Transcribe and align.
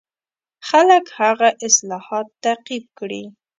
خلک 0.69 1.05
هغه 1.19 1.49
اصلاحات 1.67 2.27
تعقیب 2.43 2.83
کړي. 2.99 3.23